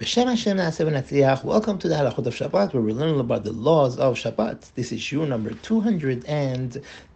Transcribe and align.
B'Shem 0.00 0.26
Hashem. 0.26 0.56
Welcome 1.46 1.78
to 1.78 1.86
the 1.86 1.94
Halachot 1.94 2.26
of 2.26 2.34
Shabbat, 2.34 2.74
where 2.74 2.82
we 2.82 2.92
learn 2.92 3.20
about 3.20 3.44
the 3.44 3.52
laws 3.52 3.96
of 3.96 4.16
Shabbat. 4.16 4.72
This 4.74 4.90
is 4.90 4.98
shiur 5.00 5.28
number 5.28 5.50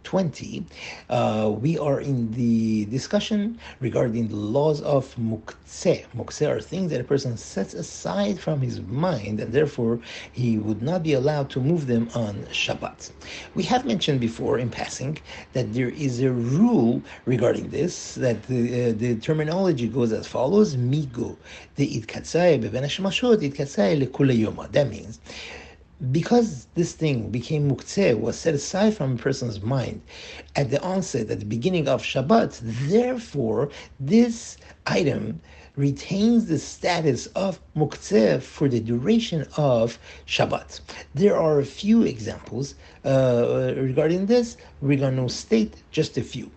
220. 0.09 0.65
Uh, 1.11 1.51
we 1.51 1.77
are 1.77 2.01
in 2.01 2.31
the 2.31 2.85
discussion 2.85 3.59
regarding 3.79 4.27
the 4.27 4.35
laws 4.35 4.81
of 4.81 5.15
Muktzeh. 5.17 6.03
Muktzeh 6.17 6.49
are 6.49 6.59
things 6.59 6.89
that 6.89 6.99
a 6.99 7.03
person 7.03 7.37
sets 7.37 7.75
aside 7.75 8.39
from 8.39 8.59
his 8.59 8.81
mind, 8.81 9.39
and 9.39 9.53
therefore 9.53 9.99
he 10.31 10.57
would 10.57 10.81
not 10.81 11.03
be 11.03 11.13
allowed 11.13 11.47
to 11.51 11.59
move 11.59 11.85
them 11.85 12.09
on 12.15 12.33
Shabbat. 12.51 13.11
We 13.53 13.61
have 13.63 13.85
mentioned 13.85 14.19
before, 14.19 14.57
in 14.57 14.71
passing, 14.71 15.19
that 15.53 15.73
there 15.73 15.89
is 15.89 16.21
a 16.21 16.31
rule 16.31 17.03
regarding 17.25 17.69
this, 17.69 18.15
that 18.15 18.41
the, 18.43 18.89
uh, 18.89 18.93
the 18.97 19.15
terminology 19.17 19.87
goes 19.87 20.11
as 20.11 20.25
follows, 20.25 20.75
Migo, 20.75 21.37
the 21.75 21.87
Itkatzai 21.99 22.59
that 24.71 24.89
means 24.89 25.19
because 26.11 26.67
this 26.75 26.93
thing 26.93 27.29
became 27.29 27.69
muktzeh, 27.69 28.17
was 28.17 28.37
set 28.37 28.53
aside 28.53 28.95
from 28.95 29.13
a 29.13 29.17
person's 29.17 29.61
mind 29.61 30.01
at 30.55 30.71
the 30.71 30.81
onset, 30.81 31.29
at 31.29 31.39
the 31.39 31.45
beginning 31.45 31.87
of 31.87 32.01
Shabbat, 32.01 32.59
therefore 32.89 33.69
this 33.99 34.57
item 34.87 35.41
retains 35.75 36.45
the 36.45 36.59
status 36.59 37.27
of 37.27 37.59
muktzeh 37.75 38.41
for 38.41 38.67
the 38.67 38.79
duration 38.79 39.45
of 39.57 39.99
Shabbat. 40.25 40.79
There 41.15 41.37
are 41.37 41.59
a 41.59 41.65
few 41.65 42.03
examples 42.03 42.75
uh, 43.05 43.73
regarding 43.77 44.25
this. 44.25 44.57
We're 44.81 44.99
going 44.99 45.15
to 45.15 45.29
state 45.29 45.83
just 45.91 46.17
a 46.17 46.21
few. 46.21 46.51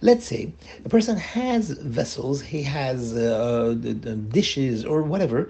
Let's 0.00 0.24
say 0.26 0.52
a 0.84 0.88
person 0.88 1.16
has 1.16 1.70
vessels, 1.70 2.42
he 2.42 2.62
has 2.62 3.14
uh, 3.16 3.74
dishes 4.28 4.84
or 4.84 5.02
whatever. 5.02 5.48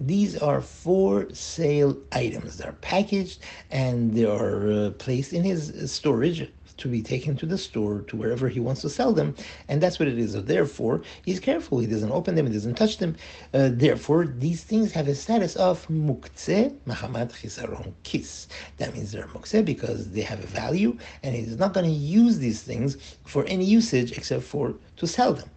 These 0.00 0.36
are 0.38 0.60
for 0.60 1.28
sale 1.32 1.96
items. 2.12 2.56
They're 2.58 2.72
packaged 2.80 3.40
and 3.70 4.14
they 4.14 4.24
are 4.24 4.70
uh, 4.72 4.90
placed 4.90 5.32
in 5.32 5.42
his 5.44 5.90
storage 5.92 6.50
to 6.82 6.88
be 6.88 7.02
taken 7.02 7.36
to 7.36 7.46
the 7.46 7.56
store, 7.56 8.02
to 8.08 8.16
wherever 8.16 8.48
he 8.48 8.60
wants 8.60 8.82
to 8.82 8.90
sell 8.90 9.12
them, 9.12 9.34
and 9.68 9.80
that's 9.80 9.98
what 9.98 10.08
it 10.08 10.18
is. 10.18 10.32
So 10.32 10.40
therefore, 10.40 11.02
he's 11.24 11.40
careful. 11.40 11.78
He 11.78 11.86
doesn't 11.86 12.10
open 12.10 12.34
them, 12.34 12.46
he 12.46 12.52
doesn't 12.52 12.74
touch 12.74 12.98
them. 12.98 13.16
Uh, 13.54 13.70
therefore, 13.72 14.26
these 14.26 14.64
things 14.64 14.92
have 14.92 15.08
a 15.08 15.14
status 15.14 15.56
of 15.56 15.86
muktzeh 15.88 16.74
machmat 16.86 17.30
chisaron 17.32 17.92
kis. 18.02 18.48
That 18.78 18.94
means 18.94 19.12
they're 19.12 19.26
muktzeh 19.28 19.64
because 19.64 20.10
they 20.10 20.22
have 20.22 20.42
a 20.42 20.46
value, 20.46 20.98
and 21.22 21.34
he's 21.34 21.56
not 21.56 21.72
going 21.72 21.86
to 21.86 21.92
use 21.92 22.38
these 22.38 22.62
things 22.62 22.96
for 23.24 23.44
any 23.46 23.64
usage 23.64 24.12
except 24.18 24.42
for 24.42 24.74
to 24.96 25.06
sell 25.06 25.32
them. 25.32 25.48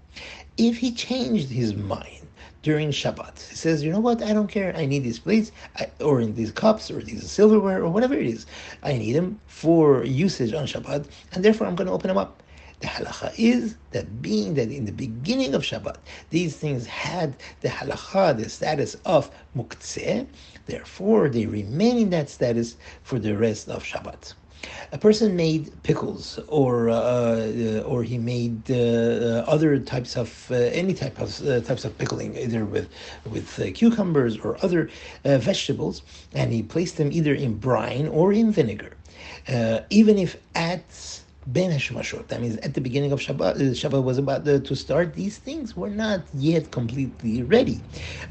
If 0.57 0.77
he 0.77 0.91
changed 0.93 1.49
his 1.49 1.75
mind, 1.75 2.24
during 2.65 2.89
Shabbat. 2.89 3.47
He 3.47 3.55
says, 3.55 3.83
you 3.83 3.91
know 3.91 3.99
what, 3.99 4.23
I 4.23 4.33
don't 4.33 4.47
care, 4.47 4.75
I 4.75 4.87
need 4.87 5.03
these 5.03 5.19
plates, 5.19 5.51
I, 5.77 5.87
or 6.01 6.19
in 6.19 6.33
these 6.33 6.51
cups, 6.51 6.89
or 6.89 6.99
these 6.99 7.29
silverware, 7.29 7.83
or 7.83 7.89
whatever 7.91 8.15
it 8.15 8.25
is. 8.25 8.47
I 8.81 8.93
need 8.93 9.13
them 9.13 9.39
for 9.45 10.03
usage 10.03 10.51
on 10.51 10.65
Shabbat, 10.65 11.05
and 11.31 11.45
therefore 11.45 11.67
I'm 11.67 11.75
going 11.75 11.85
to 11.85 11.93
open 11.93 12.07
them 12.07 12.17
up. 12.17 12.41
The 12.79 12.87
halacha 12.87 13.35
is 13.37 13.75
that 13.91 14.19
being 14.19 14.55
that 14.55 14.71
in 14.71 14.85
the 14.85 14.91
beginning 14.91 15.53
of 15.53 15.61
Shabbat, 15.61 15.97
these 16.31 16.57
things 16.57 16.87
had 16.87 17.35
the 17.61 17.69
halacha, 17.69 18.35
the 18.35 18.49
status 18.49 18.97
of 19.05 19.29
muktzeh, 19.55 20.25
therefore 20.65 21.29
they 21.29 21.45
remain 21.45 21.97
in 21.97 22.09
that 22.09 22.31
status 22.31 22.77
for 23.03 23.19
the 23.19 23.37
rest 23.37 23.69
of 23.69 23.83
Shabbat 23.83 24.33
a 24.91 24.97
person 24.97 25.35
made 25.35 25.71
pickles, 25.83 26.39
or 26.47 26.89
uh, 26.89 26.95
uh, 26.95 27.83
or 27.85 28.03
he 28.03 28.17
made 28.17 28.69
uh, 28.69 28.75
uh 28.75 29.45
other 29.47 29.79
types 29.79 30.15
of 30.15 30.51
any 30.51 30.93
type 30.93 31.19
of 31.19 31.37
types 31.65 31.85
of 31.85 31.97
pickling, 31.97 32.35
either 32.35 32.65
with 32.65 32.89
with 33.29 33.73
cucumbers 33.73 34.37
or 34.37 34.57
other 34.63 34.89
vegetables, 35.23 36.01
and 36.33 36.51
he 36.53 36.63
placed 36.63 36.97
them 36.97 37.11
either 37.11 37.33
in 37.33 37.57
brine 37.57 38.07
or 38.07 38.33
in 38.33 38.51
vinegar. 38.51 38.93
even 39.89 40.17
if 40.17 40.37
at 40.55 40.85
Ben 41.47 41.69
Hashmashot. 41.69 42.27
That 42.29 42.41
means 42.41 42.57
at 42.57 42.73
the 42.73 42.81
beginning 42.81 43.11
of 43.11 43.19
Shabbat, 43.19 43.55
uh, 43.55 43.73
Shabbat 43.77 44.03
was 44.03 44.17
about 44.17 44.45
to 44.45 44.75
start. 44.75 45.13
These 45.13 45.37
things 45.37 45.75
were 45.75 45.91
not 45.91 46.21
yet 46.33 46.71
completely 46.71 47.43
ready, 47.43 47.81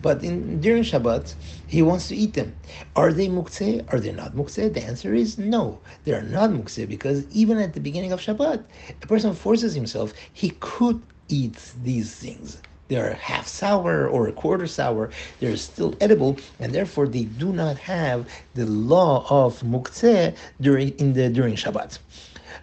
but 0.02 0.24
in, 0.24 0.60
during 0.60 0.82
Shabbat, 0.82 1.34
he 1.68 1.80
wants 1.80 2.08
to 2.08 2.16
eat 2.16 2.34
them. 2.34 2.56
Are 2.96 3.12
they 3.12 3.28
muktzeh? 3.28 3.84
Are 3.92 4.00
they 4.00 4.10
not 4.10 4.34
muktzeh? 4.34 4.74
The 4.74 4.82
answer 4.82 5.14
is 5.14 5.38
no. 5.38 5.78
They 6.04 6.12
are 6.12 6.22
not 6.22 6.50
muktzeh 6.50 6.88
because 6.88 7.24
even 7.30 7.58
at 7.58 7.74
the 7.74 7.80
beginning 7.80 8.10
of 8.10 8.20
Shabbat, 8.20 8.64
a 9.00 9.06
person 9.06 9.32
forces 9.32 9.74
himself. 9.74 10.12
He 10.32 10.50
could 10.58 11.00
eat 11.28 11.72
these 11.82 12.14
things 12.16 12.60
they're 12.88 13.14
half 13.14 13.46
sour 13.46 14.06
or 14.06 14.28
a 14.28 14.32
quarter 14.32 14.66
sour, 14.66 15.10
they're 15.40 15.56
still 15.56 15.96
edible, 16.02 16.36
and 16.60 16.74
therefore 16.74 17.08
they 17.08 17.24
do 17.24 17.52
not 17.52 17.78
have 17.78 18.28
the 18.54 18.66
law 18.66 19.26
of 19.30 19.60
muktzeh 19.62 20.36
during 20.60 20.90
in 20.98 21.14
the 21.14 21.30
during 21.30 21.54
Shabbat 21.54 21.98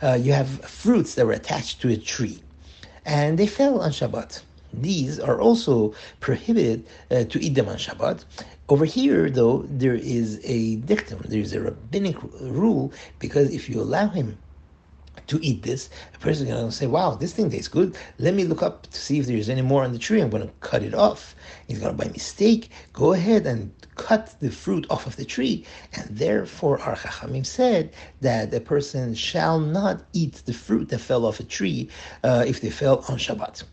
uh, 0.01 0.17
you 0.21 0.33
have 0.33 0.49
fruits 0.65 1.15
that 1.15 1.25
were 1.25 1.33
attached 1.33 1.81
to 1.81 1.89
a 1.89 1.97
tree, 1.97 2.41
and 3.05 3.37
they 3.37 3.47
fell 3.47 3.79
on 3.81 3.91
Shabbat. 3.91 4.41
These 4.73 5.19
are 5.19 5.39
also 5.39 5.93
prohibited 6.19 6.87
uh, 7.09 7.25
to 7.25 7.43
eat 7.43 7.55
them 7.55 7.67
on 7.67 7.75
Shabbat. 7.77 8.23
Over 8.69 8.85
here, 8.85 9.29
though, 9.29 9.65
there 9.67 9.95
is 9.95 10.39
a 10.43 10.77
dictum, 10.77 11.19
there 11.27 11.41
is 11.41 11.53
a 11.53 11.59
rabbinic 11.61 12.15
rule, 12.39 12.93
because 13.19 13.53
if 13.53 13.69
you 13.69 13.81
allow 13.81 14.07
him 14.07 14.37
to 15.27 15.43
eat 15.43 15.63
this, 15.63 15.89
a 16.13 16.17
person 16.19 16.47
is 16.47 16.53
going 16.53 16.65
to 16.65 16.71
say, 16.71 16.87
wow, 16.87 17.15
this 17.15 17.33
thing 17.33 17.49
tastes 17.49 17.67
good. 17.67 17.95
Let 18.19 18.33
me 18.33 18.43
look 18.43 18.61
up 18.63 18.87
to 18.87 18.99
see 18.99 19.19
if 19.19 19.27
there's 19.27 19.49
any 19.49 19.61
more 19.61 19.83
on 19.83 19.93
the 19.93 19.99
tree. 19.99 20.21
I'm 20.21 20.29
going 20.29 20.47
to 20.47 20.53
cut 20.59 20.83
it 20.83 20.93
off. 20.93 21.35
He's 21.67 21.79
going 21.79 21.95
to, 21.95 22.03
by 22.03 22.11
mistake, 22.11 22.69
go 22.93 23.13
ahead 23.13 23.45
and 23.45 23.71
cut 23.95 24.35
the 24.39 24.49
fruit 24.49 24.85
off 24.89 25.05
of 25.07 25.15
the 25.15 25.25
tree. 25.25 25.65
And 25.93 26.05
therefore, 26.09 26.79
our 26.81 26.95
Chachamim 26.95 27.45
said 27.45 27.93
that 28.21 28.53
a 28.53 28.59
person 28.59 29.13
shall 29.13 29.59
not 29.59 30.03
eat 30.13 30.41
the 30.45 30.53
fruit 30.53 30.89
that 30.89 30.99
fell 30.99 31.25
off 31.25 31.39
a 31.39 31.43
tree 31.43 31.89
uh, 32.23 32.43
if 32.47 32.61
they 32.61 32.69
fell 32.69 32.99
on 33.07 33.17
Shabbat. 33.17 33.63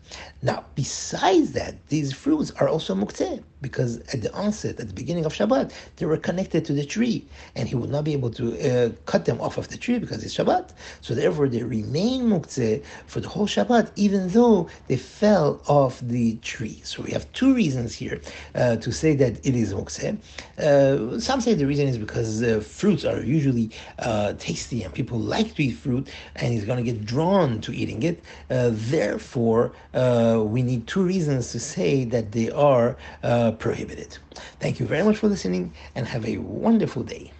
Now, 0.41 0.65
besides 0.75 1.51
that, 1.53 1.87
these 1.87 2.13
fruits 2.13 2.51
are 2.51 2.67
also 2.67 2.95
muktzeh 2.95 3.43
because 3.61 3.99
at 4.13 4.21
the 4.21 4.33
onset, 4.33 4.79
at 4.79 4.87
the 4.87 4.93
beginning 4.93 5.25
of 5.25 5.33
Shabbat, 5.33 5.71
they 5.97 6.05
were 6.05 6.17
connected 6.17 6.65
to 6.65 6.73
the 6.73 6.85
tree, 6.85 7.25
and 7.55 7.67
he 7.67 7.75
would 7.75 7.89
not 7.89 8.03
be 8.03 8.13
able 8.13 8.29
to 8.31 8.45
uh, 8.59 8.89
cut 9.05 9.25
them 9.25 9.39
off 9.41 9.57
of 9.57 9.67
the 9.69 9.77
tree 9.77 9.99
because 9.99 10.23
it's 10.23 10.35
Shabbat. 10.35 10.69
So 11.01 11.13
therefore, 11.13 11.49
they 11.49 11.63
remain 11.63 12.29
muktzeh 12.29 12.83
for 13.07 13.19
the 13.19 13.27
whole 13.27 13.47
Shabbat, 13.47 13.91
even 13.95 14.29
though 14.29 14.69
they 14.87 14.97
fell 14.97 15.61
off 15.67 15.99
the 16.01 16.35
tree. 16.37 16.79
So 16.83 17.03
we 17.03 17.11
have 17.11 17.31
two 17.33 17.53
reasons 17.53 17.95
here 17.95 18.21
uh, 18.55 18.77
to 18.77 18.91
say 18.91 19.15
that 19.15 19.45
it 19.45 19.55
is 19.55 19.73
muktzeh. 19.73 20.17
Uh, 20.57 21.19
some 21.19 21.41
say 21.41 21.53
the 21.53 21.65
reason 21.65 21.87
is 21.87 21.97
because 21.97 22.41
uh, 22.43 22.61
fruits 22.61 23.03
are 23.05 23.21
usually 23.21 23.71
uh, 23.99 24.33
tasty 24.39 24.83
and 24.83 24.93
people 24.93 25.19
like 25.19 25.55
to 25.55 25.63
eat 25.63 25.75
fruit, 25.75 26.09
and 26.37 26.53
he's 26.53 26.65
going 26.65 26.83
to 26.83 26.91
get 26.91 27.05
drawn 27.05 27.59
to 27.61 27.73
eating 27.75 28.03
it. 28.03 28.21
Uh, 28.49 28.69
therefore, 28.73 29.71
we 29.93 30.61
need 30.61 30.87
two 30.87 31.03
reasons 31.03 31.51
to 31.51 31.59
say 31.59 32.05
that 32.05 32.31
they 32.31 32.49
are 32.51 32.95
prohibited. 33.51 34.17
Thank 34.59 34.79
you 34.79 34.85
very 34.85 35.03
much 35.03 35.17
for 35.17 35.27
listening 35.27 35.73
and 35.95 36.07
have 36.07 36.25
a 36.25 36.37
wonderful 36.37 37.03
day. 37.03 37.31